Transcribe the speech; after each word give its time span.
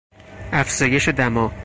افزایش 0.51 1.09
دما 1.09 1.51